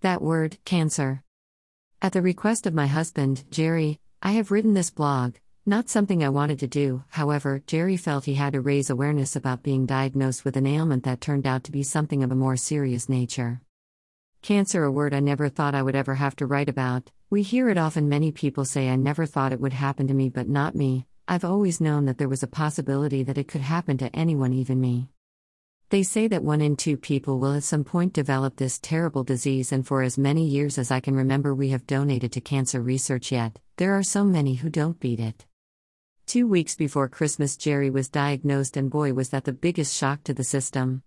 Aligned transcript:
That 0.00 0.22
word, 0.22 0.58
cancer. 0.64 1.24
At 2.00 2.12
the 2.12 2.22
request 2.22 2.66
of 2.66 2.74
my 2.74 2.86
husband, 2.86 3.42
Jerry, 3.50 3.98
I 4.22 4.32
have 4.32 4.52
written 4.52 4.74
this 4.74 4.90
blog, 4.90 5.34
not 5.66 5.88
something 5.88 6.22
I 6.22 6.28
wanted 6.28 6.60
to 6.60 6.68
do, 6.68 7.02
however, 7.08 7.64
Jerry 7.66 7.96
felt 7.96 8.24
he 8.24 8.34
had 8.34 8.52
to 8.52 8.60
raise 8.60 8.90
awareness 8.90 9.34
about 9.34 9.64
being 9.64 9.86
diagnosed 9.86 10.44
with 10.44 10.56
an 10.56 10.68
ailment 10.68 11.02
that 11.02 11.20
turned 11.20 11.48
out 11.48 11.64
to 11.64 11.72
be 11.72 11.82
something 11.82 12.22
of 12.22 12.30
a 12.30 12.36
more 12.36 12.56
serious 12.56 13.08
nature. 13.08 13.60
Cancer, 14.40 14.84
a 14.84 14.92
word 14.92 15.12
I 15.12 15.18
never 15.18 15.48
thought 15.48 15.74
I 15.74 15.82
would 15.82 15.96
ever 15.96 16.14
have 16.14 16.36
to 16.36 16.46
write 16.46 16.68
about. 16.68 17.10
We 17.28 17.42
hear 17.42 17.68
it 17.68 17.76
often. 17.76 18.08
Many 18.08 18.30
people 18.30 18.64
say, 18.64 18.88
I 18.88 18.94
never 18.94 19.26
thought 19.26 19.52
it 19.52 19.60
would 19.60 19.72
happen 19.72 20.06
to 20.06 20.14
me, 20.14 20.28
but 20.28 20.48
not 20.48 20.76
me. 20.76 21.06
I've 21.26 21.44
always 21.44 21.80
known 21.80 22.04
that 22.04 22.18
there 22.18 22.28
was 22.28 22.44
a 22.44 22.46
possibility 22.46 23.24
that 23.24 23.36
it 23.36 23.48
could 23.48 23.62
happen 23.62 23.98
to 23.98 24.14
anyone, 24.14 24.52
even 24.52 24.80
me. 24.80 25.10
They 25.90 26.02
say 26.02 26.28
that 26.28 26.44
one 26.44 26.60
in 26.60 26.76
two 26.76 26.98
people 26.98 27.38
will 27.38 27.54
at 27.54 27.62
some 27.62 27.82
point 27.82 28.12
develop 28.12 28.56
this 28.56 28.78
terrible 28.78 29.24
disease, 29.24 29.72
and 29.72 29.86
for 29.86 30.02
as 30.02 30.18
many 30.18 30.46
years 30.46 30.76
as 30.76 30.90
I 30.90 31.00
can 31.00 31.16
remember, 31.16 31.54
we 31.54 31.70
have 31.70 31.86
donated 31.86 32.30
to 32.32 32.42
cancer 32.42 32.82
research, 32.82 33.32
yet, 33.32 33.58
there 33.78 33.94
are 33.94 34.02
so 34.02 34.22
many 34.22 34.56
who 34.56 34.68
don't 34.68 35.00
beat 35.00 35.18
it. 35.18 35.46
Two 36.26 36.46
weeks 36.46 36.74
before 36.74 37.08
Christmas, 37.08 37.56
Jerry 37.56 37.88
was 37.88 38.10
diagnosed, 38.10 38.76
and 38.76 38.90
boy, 38.90 39.14
was 39.14 39.30
that 39.30 39.44
the 39.44 39.52
biggest 39.54 39.96
shock 39.96 40.22
to 40.24 40.34
the 40.34 40.44
system. 40.44 41.04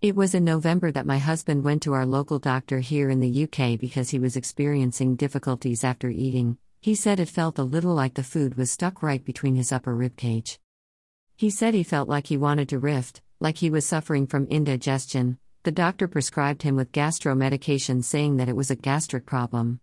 It 0.00 0.16
was 0.16 0.34
in 0.34 0.42
November 0.42 0.90
that 0.90 1.04
my 1.04 1.18
husband 1.18 1.62
went 1.62 1.82
to 1.82 1.92
our 1.92 2.06
local 2.06 2.38
doctor 2.38 2.78
here 2.78 3.10
in 3.10 3.20
the 3.20 3.44
UK 3.44 3.78
because 3.78 4.08
he 4.08 4.18
was 4.18 4.36
experiencing 4.36 5.16
difficulties 5.16 5.84
after 5.84 6.08
eating. 6.08 6.56
He 6.80 6.94
said 6.94 7.20
it 7.20 7.28
felt 7.28 7.58
a 7.58 7.62
little 7.62 7.94
like 7.94 8.14
the 8.14 8.22
food 8.22 8.56
was 8.56 8.70
stuck 8.70 9.02
right 9.02 9.22
between 9.22 9.56
his 9.56 9.70
upper 9.70 9.94
rib 9.94 10.16
cage. 10.16 10.58
He 11.36 11.50
said 11.50 11.74
he 11.74 11.82
felt 11.82 12.08
like 12.08 12.28
he 12.28 12.38
wanted 12.38 12.70
to 12.70 12.78
rift, 12.78 13.20
like 13.40 13.58
he 13.58 13.70
was 13.70 13.86
suffering 13.86 14.26
from 14.26 14.46
indigestion. 14.46 15.38
The 15.62 15.72
doctor 15.72 16.08
prescribed 16.08 16.62
him 16.62 16.76
with 16.76 16.92
gastro 16.92 17.34
medication, 17.34 18.02
saying 18.02 18.36
that 18.36 18.48
it 18.48 18.56
was 18.56 18.70
a 18.70 18.76
gastric 18.76 19.26
problem. 19.26 19.80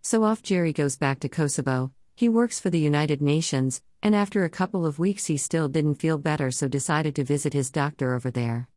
So 0.00 0.24
off 0.24 0.42
Jerry 0.42 0.72
goes 0.72 0.96
back 0.96 1.20
to 1.20 1.28
Kosovo. 1.28 1.92
He 2.14 2.28
works 2.28 2.58
for 2.58 2.70
the 2.70 2.80
United 2.80 3.22
Nations, 3.22 3.82
and 4.02 4.14
after 4.14 4.44
a 4.44 4.50
couple 4.50 4.84
of 4.84 4.98
weeks 4.98 5.26
he 5.26 5.36
still 5.36 5.68
didn't 5.68 5.96
feel 5.96 6.18
better, 6.18 6.50
so 6.50 6.66
decided 6.66 7.14
to 7.16 7.24
visit 7.24 7.52
his 7.52 7.70
doctor 7.70 8.14
over 8.14 8.30
there. 8.30 8.68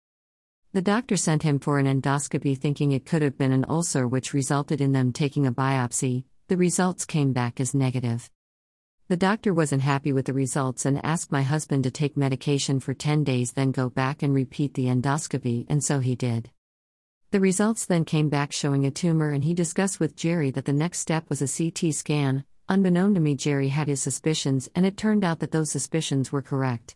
The 0.74 0.82
doctor 0.82 1.18
sent 1.18 1.44
him 1.44 1.60
for 1.60 1.80
an 1.80 1.86
endoscopy 1.86 2.58
thinking 2.58 2.92
it 2.92 3.06
could 3.06 3.22
have 3.22 3.38
been 3.38 3.54
an 3.54 3.66
ulcer, 3.70 4.08
which 4.08 4.34
resulted 4.34 4.82
in 4.82 4.92
them 4.92 5.14
taking 5.14 5.48
a 5.48 5.52
biopsy. 5.52 6.26
The 6.48 6.58
results 6.58 7.06
came 7.06 7.34
back 7.34 7.60
as 7.60 7.74
negative. 7.74 8.30
The 9.08 9.16
doctor 9.16 9.54
wasn't 9.54 9.84
happy 9.84 10.12
with 10.12 10.26
the 10.26 10.34
results 10.34 10.84
and 10.84 11.00
asked 11.06 11.32
my 11.32 11.44
husband 11.44 11.84
to 11.84 11.92
take 11.92 12.18
medication 12.18 12.80
for 12.80 12.96
10 12.96 13.24
days, 13.24 13.52
then 13.52 13.72
go 13.72 13.88
back 13.88 14.24
and 14.24 14.34
repeat 14.34 14.74
the 14.74 14.86
endoscopy, 14.86 15.68
and 15.70 15.84
so 15.84 16.00
he 16.00 16.16
did. 16.16 16.50
The 17.30 17.40
results 17.40 17.86
then 17.86 18.04
came 18.04 18.30
back 18.30 18.52
showing 18.52 18.84
a 18.84 18.90
tumor, 18.90 19.30
and 19.30 19.44
he 19.44 19.54
discussed 19.54 20.00
with 20.00 20.16
Jerry 20.16 20.50
that 20.50 20.66
the 20.66 20.74
next 20.74 21.02
step 21.02 21.30
was 21.30 21.44
a 21.44 21.48
CT 21.48 21.94
scan. 21.94 22.46
Unbeknown 22.68 23.14
to 23.14 23.20
me, 23.20 23.36
Jerry 23.36 23.68
had 23.68 23.88
his 23.88 24.02
suspicions, 24.02 24.70
and 24.74 24.88
it 24.88 24.98
turned 24.98 25.24
out 25.24 25.38
that 25.38 25.52
those 25.52 25.70
suspicions 25.70 26.32
were 26.32 26.42
correct. 26.42 26.96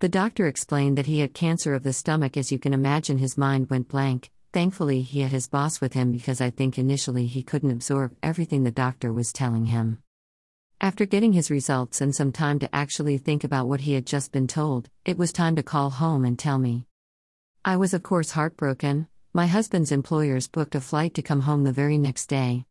The 0.00 0.10
doctor 0.10 0.46
explained 0.46 0.98
that 0.98 1.06
he 1.06 1.20
had 1.20 1.32
cancer 1.32 1.72
of 1.72 1.82
the 1.82 1.94
stomach. 1.94 2.36
As 2.36 2.52
you 2.52 2.58
can 2.58 2.74
imagine, 2.74 3.16
his 3.16 3.38
mind 3.38 3.70
went 3.70 3.88
blank. 3.88 4.30
Thankfully, 4.52 5.00
he 5.00 5.20
had 5.20 5.32
his 5.32 5.48
boss 5.48 5.80
with 5.80 5.94
him 5.94 6.12
because 6.12 6.42
I 6.42 6.50
think 6.50 6.78
initially 6.78 7.26
he 7.26 7.42
couldn't 7.42 7.70
absorb 7.70 8.14
everything 8.22 8.64
the 8.64 8.70
doctor 8.70 9.14
was 9.14 9.32
telling 9.32 9.64
him. 9.64 10.02
After 10.84 11.06
getting 11.06 11.32
his 11.32 11.48
results 11.48 12.00
and 12.00 12.12
some 12.12 12.32
time 12.32 12.58
to 12.58 12.74
actually 12.74 13.16
think 13.16 13.44
about 13.44 13.68
what 13.68 13.82
he 13.82 13.92
had 13.92 14.04
just 14.04 14.32
been 14.32 14.48
told, 14.48 14.90
it 15.04 15.16
was 15.16 15.30
time 15.32 15.54
to 15.54 15.62
call 15.62 15.90
home 15.90 16.24
and 16.24 16.36
tell 16.36 16.58
me. 16.58 16.88
I 17.64 17.76
was, 17.76 17.94
of 17.94 18.02
course, 18.02 18.32
heartbroken. 18.32 19.06
My 19.32 19.46
husband's 19.46 19.92
employers 19.92 20.48
booked 20.48 20.74
a 20.74 20.80
flight 20.80 21.14
to 21.14 21.22
come 21.22 21.42
home 21.42 21.62
the 21.62 21.70
very 21.70 21.98
next 21.98 22.26
day. 22.26 22.66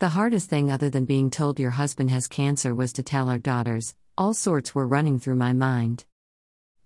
The 0.00 0.08
hardest 0.08 0.50
thing, 0.50 0.68
other 0.68 0.90
than 0.90 1.04
being 1.04 1.30
told 1.30 1.60
your 1.60 1.70
husband 1.70 2.10
has 2.10 2.26
cancer, 2.26 2.74
was 2.74 2.92
to 2.94 3.04
tell 3.04 3.28
our 3.28 3.38
daughters. 3.38 3.94
All 4.16 4.34
sorts 4.34 4.74
were 4.74 4.88
running 4.88 5.20
through 5.20 5.36
my 5.36 5.52
mind. 5.52 6.06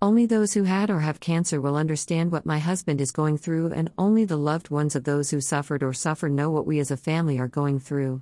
Only 0.03 0.27
those 0.27 0.53
who 0.53 0.65
had 0.65 0.91
or 0.91 0.99
have 0.99 1.19
cancer 1.19 1.59
will 1.59 1.75
understand 1.75 2.31
what 2.31 2.45
my 2.45 2.59
husband 2.59 3.01
is 3.01 3.11
going 3.11 3.39
through, 3.39 3.71
and 3.71 3.89
only 3.97 4.23
the 4.23 4.37
loved 4.37 4.69
ones 4.69 4.95
of 4.95 5.03
those 5.03 5.31
who 5.31 5.41
suffered 5.41 5.81
or 5.81 5.93
suffer 5.93 6.29
know 6.29 6.51
what 6.51 6.67
we 6.67 6.77
as 6.77 6.91
a 6.91 6.97
family 6.97 7.39
are 7.39 7.47
going 7.47 7.79
through. 7.79 8.21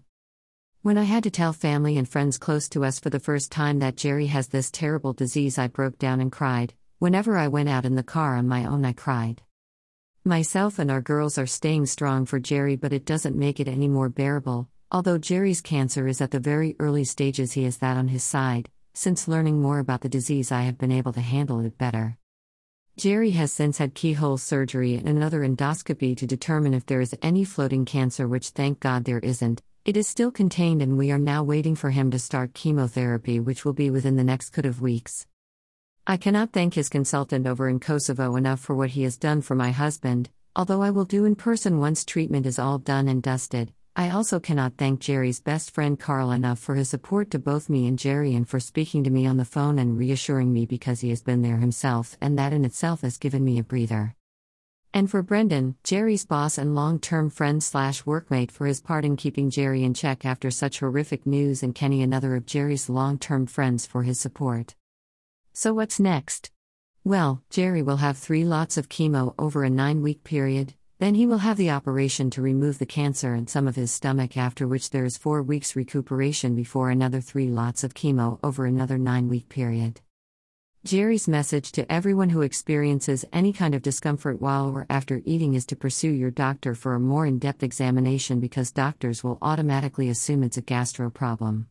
When 0.83 0.97
I 0.97 1.03
had 1.03 1.21
to 1.25 1.29
tell 1.29 1.53
family 1.53 1.95
and 1.95 2.09
friends 2.09 2.39
close 2.39 2.67
to 2.69 2.83
us 2.83 2.99
for 2.99 3.11
the 3.11 3.19
first 3.19 3.51
time 3.51 3.77
that 3.79 3.95
Jerry 3.95 4.25
has 4.25 4.47
this 4.47 4.71
terrible 4.71 5.13
disease, 5.13 5.59
I 5.59 5.67
broke 5.67 5.99
down 5.99 6.19
and 6.19 6.31
cried. 6.31 6.73
Whenever 6.97 7.37
I 7.37 7.49
went 7.49 7.69
out 7.69 7.85
in 7.85 7.93
the 7.93 8.01
car 8.01 8.35
on 8.35 8.47
my 8.47 8.65
own, 8.65 8.83
I 8.83 8.93
cried. 8.93 9.43
Myself 10.25 10.79
and 10.79 10.89
our 10.89 10.99
girls 10.99 11.37
are 11.37 11.45
staying 11.45 11.85
strong 11.85 12.25
for 12.25 12.39
Jerry, 12.39 12.77
but 12.77 12.93
it 12.93 13.05
doesn't 13.05 13.35
make 13.35 13.59
it 13.59 13.67
any 13.67 13.87
more 13.87 14.09
bearable. 14.09 14.69
Although 14.89 15.19
Jerry's 15.19 15.61
cancer 15.61 16.07
is 16.07 16.19
at 16.19 16.31
the 16.31 16.39
very 16.39 16.75
early 16.79 17.03
stages, 17.03 17.51
he 17.51 17.65
has 17.65 17.77
that 17.77 17.95
on 17.95 18.07
his 18.07 18.23
side, 18.23 18.67
since 18.95 19.27
learning 19.27 19.61
more 19.61 19.77
about 19.77 20.01
the 20.01 20.09
disease, 20.09 20.51
I 20.51 20.63
have 20.63 20.79
been 20.79 20.91
able 20.91 21.13
to 21.13 21.21
handle 21.21 21.59
it 21.59 21.77
better. 21.77 22.17
Jerry 22.97 23.31
has 23.31 23.53
since 23.53 23.77
had 23.77 23.93
keyhole 23.93 24.39
surgery 24.39 24.95
and 24.95 25.07
another 25.07 25.41
endoscopy 25.41 26.17
to 26.17 26.25
determine 26.25 26.73
if 26.73 26.87
there 26.87 27.01
is 27.01 27.15
any 27.21 27.43
floating 27.43 27.85
cancer, 27.85 28.27
which 28.27 28.49
thank 28.49 28.79
God 28.79 29.05
there 29.05 29.19
isn't. 29.19 29.61
It 29.83 29.97
is 29.97 30.07
still 30.07 30.29
contained, 30.29 30.83
and 30.83 30.95
we 30.95 31.11
are 31.11 31.17
now 31.17 31.43
waiting 31.43 31.75
for 31.75 31.89
him 31.89 32.11
to 32.11 32.19
start 32.19 32.53
chemotherapy, 32.53 33.39
which 33.39 33.65
will 33.65 33.73
be 33.73 33.89
within 33.89 34.15
the 34.15 34.23
next 34.23 34.51
couple 34.51 34.69
of 34.69 34.79
weeks. 34.79 35.25
I 36.05 36.17
cannot 36.17 36.53
thank 36.53 36.75
his 36.75 36.87
consultant 36.87 37.47
over 37.47 37.67
in 37.67 37.79
Kosovo 37.79 38.35
enough 38.35 38.59
for 38.59 38.75
what 38.75 38.91
he 38.91 39.01
has 39.01 39.17
done 39.17 39.41
for 39.41 39.55
my 39.55 39.71
husband, 39.71 40.29
although 40.55 40.83
I 40.83 40.91
will 40.91 41.05
do 41.05 41.25
in 41.25 41.35
person 41.35 41.79
once 41.79 42.05
treatment 42.05 42.45
is 42.45 42.59
all 42.59 42.77
done 42.77 43.07
and 43.07 43.23
dusted. 43.23 43.73
I 43.95 44.11
also 44.11 44.39
cannot 44.39 44.77
thank 44.77 44.99
Jerry's 44.99 45.41
best 45.41 45.71
friend 45.71 45.99
Carl 45.99 46.31
enough 46.31 46.59
for 46.59 46.75
his 46.75 46.89
support 46.89 47.31
to 47.31 47.39
both 47.39 47.67
me 47.67 47.87
and 47.87 47.97
Jerry 47.97 48.35
and 48.35 48.47
for 48.47 48.59
speaking 48.59 49.03
to 49.05 49.09
me 49.09 49.25
on 49.25 49.37
the 49.37 49.45
phone 49.45 49.79
and 49.79 49.97
reassuring 49.97 50.53
me 50.53 50.67
because 50.67 50.99
he 50.99 51.09
has 51.09 51.23
been 51.23 51.41
there 51.41 51.57
himself, 51.57 52.15
and 52.21 52.37
that 52.37 52.53
in 52.53 52.65
itself 52.65 53.01
has 53.01 53.17
given 53.17 53.43
me 53.43 53.57
a 53.57 53.63
breather. 53.63 54.15
And 54.93 55.09
for 55.09 55.23
Brendan, 55.23 55.75
Jerry's 55.85 56.25
boss 56.25 56.57
and 56.57 56.75
long 56.75 56.99
term 56.99 57.29
friend 57.29 57.63
slash 57.63 58.03
workmate, 58.03 58.51
for 58.51 58.67
his 58.67 58.81
part 58.81 59.05
in 59.05 59.15
keeping 59.15 59.49
Jerry 59.49 59.83
in 59.83 59.93
check 59.93 60.25
after 60.25 60.51
such 60.51 60.79
horrific 60.79 61.25
news, 61.25 61.63
and 61.63 61.73
Kenny, 61.73 62.03
another 62.03 62.35
of 62.35 62.45
Jerry's 62.45 62.89
long 62.89 63.17
term 63.17 63.45
friends, 63.45 63.85
for 63.85 64.03
his 64.03 64.19
support. 64.19 64.75
So, 65.53 65.73
what's 65.73 65.99
next? 65.99 66.51
Well, 67.05 67.41
Jerry 67.49 67.81
will 67.81 67.97
have 67.97 68.17
three 68.17 68.43
lots 68.43 68.77
of 68.77 68.89
chemo 68.89 69.33
over 69.39 69.63
a 69.63 69.69
nine 69.69 70.01
week 70.01 70.25
period, 70.25 70.73
then 70.99 71.15
he 71.15 71.25
will 71.25 71.39
have 71.39 71.57
the 71.57 71.71
operation 71.71 72.29
to 72.29 72.41
remove 72.41 72.77
the 72.77 72.85
cancer 72.85 73.33
and 73.33 73.49
some 73.49 73.67
of 73.67 73.77
his 73.77 73.91
stomach, 73.91 74.35
after 74.35 74.67
which 74.67 74.89
there 74.89 75.05
is 75.05 75.17
four 75.17 75.41
weeks 75.41 75.75
recuperation 75.75 76.53
before 76.53 76.89
another 76.89 77.21
three 77.21 77.47
lots 77.47 77.85
of 77.85 77.93
chemo 77.93 78.39
over 78.43 78.65
another 78.65 78.97
nine 78.97 79.29
week 79.29 79.47
period. 79.47 80.01
Jerry's 80.83 81.27
message 81.27 81.71
to 81.73 81.89
everyone 81.91 82.29
who 82.29 82.41
experiences 82.41 83.23
any 83.31 83.53
kind 83.53 83.75
of 83.75 83.83
discomfort 83.83 84.41
while 84.41 84.67
or 84.67 84.87
after 84.89 85.21
eating 85.25 85.53
is 85.53 85.67
to 85.67 85.75
pursue 85.75 86.09
your 86.09 86.31
doctor 86.31 86.73
for 86.73 86.95
a 86.95 86.99
more 86.99 87.27
in 87.27 87.37
depth 87.37 87.61
examination 87.61 88.39
because 88.39 88.71
doctors 88.71 89.23
will 89.23 89.37
automatically 89.43 90.09
assume 90.09 90.41
it's 90.41 90.57
a 90.57 90.61
gastro 90.61 91.11
problem. 91.11 91.67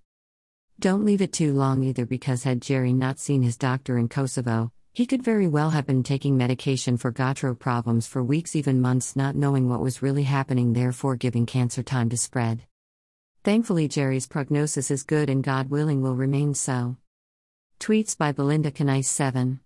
Don't 0.78 1.04
leave 1.04 1.20
it 1.20 1.32
too 1.32 1.52
long 1.52 1.82
either 1.82 2.06
because 2.06 2.44
had 2.44 2.62
Jerry 2.62 2.92
not 2.92 3.18
seen 3.18 3.42
his 3.42 3.56
doctor 3.56 3.98
in 3.98 4.08
Kosovo, 4.08 4.70
he 4.92 5.06
could 5.06 5.24
very 5.24 5.48
well 5.48 5.70
have 5.70 5.88
been 5.88 6.04
taking 6.04 6.36
medication 6.36 6.96
for 6.96 7.10
gastro 7.10 7.56
problems 7.56 8.06
for 8.06 8.22
weeks, 8.22 8.54
even 8.54 8.80
months, 8.80 9.16
not 9.16 9.34
knowing 9.34 9.68
what 9.68 9.80
was 9.80 10.02
really 10.02 10.22
happening, 10.22 10.72
therefore 10.72 11.16
giving 11.16 11.46
cancer 11.46 11.82
time 11.82 12.10
to 12.10 12.16
spread. 12.16 12.62
Thankfully, 13.42 13.88
Jerry's 13.88 14.28
prognosis 14.28 14.88
is 14.88 15.02
good 15.02 15.28
and 15.28 15.42
God 15.42 15.68
willing 15.68 16.00
will 16.00 16.14
remain 16.14 16.54
so. 16.54 16.96
Tweets 17.80 18.14
by 18.14 18.30
Belinda 18.30 18.70
Kanice 18.70 19.06
7. 19.06 19.58